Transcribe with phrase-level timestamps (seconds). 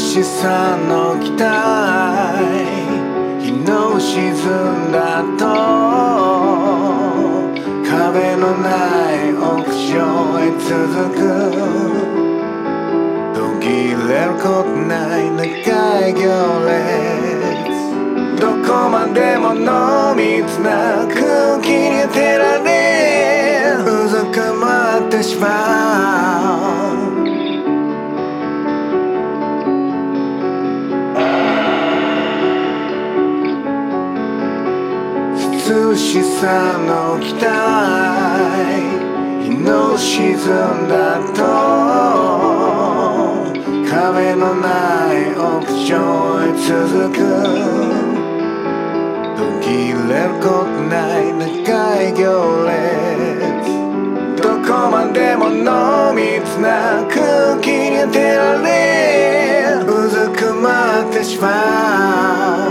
[0.00, 1.44] しさの期待
[3.44, 5.44] 日の沈んだと
[7.86, 8.68] 壁のな
[9.12, 10.72] い屋上へ続
[11.14, 11.20] く
[13.34, 13.68] 途切
[14.08, 15.44] れることない長
[16.08, 16.18] い行
[16.64, 16.80] 列
[18.40, 22.68] どこまでも濃密な空気に照られ
[23.84, 25.69] うずくまってしまう。
[35.70, 37.46] 涼しさの期待
[39.44, 41.38] 日の沈んだと
[43.88, 45.94] 壁のない屋上
[46.42, 47.16] へ続く。
[49.36, 52.26] 途切れることない長い行
[52.66, 53.70] 列。
[54.42, 58.68] どこまでも濃密な空気に照られ
[59.86, 61.46] うずくまってしま
[62.66, 62.69] う。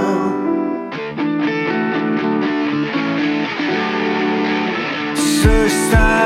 [5.44, 6.19] first time.